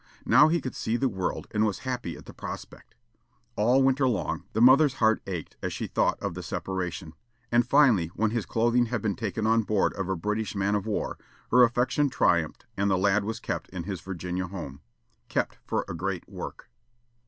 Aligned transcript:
Now 0.25 0.47
he 0.47 0.59
could 0.61 0.73
see 0.73 0.97
the 0.97 1.07
world, 1.07 1.45
and 1.51 1.63
was 1.63 1.77
happy 1.85 2.17
at 2.17 2.25
the 2.25 2.33
prospect. 2.33 2.95
All 3.55 3.83
winter 3.83 4.07
long, 4.07 4.45
the 4.53 4.59
mother's 4.59 4.95
heart 4.95 5.21
ached 5.27 5.57
as 5.61 5.73
she 5.73 5.85
thought 5.85 6.19
of 6.19 6.33
the 6.33 6.41
separation, 6.41 7.13
and 7.51 7.67
finally, 7.67 8.07
when 8.15 8.31
his 8.31 8.47
clothing 8.47 8.87
had 8.87 9.03
been 9.03 9.15
taken 9.15 9.45
on 9.45 9.61
board 9.61 9.93
of 9.93 10.09
a 10.09 10.15
British 10.15 10.55
man 10.55 10.73
of 10.73 10.87
war, 10.87 11.19
her 11.51 11.61
affection 11.61 12.09
triumphed, 12.09 12.65
and 12.75 12.89
the 12.89 12.97
lad 12.97 13.23
was 13.23 13.39
kept 13.39 13.69
in 13.69 13.83
his 13.83 14.01
Virginia 14.01 14.47
home; 14.47 14.81
kept 15.29 15.59
for 15.67 15.85
a 15.87 15.93
great 15.93 16.27
work. 16.27 16.67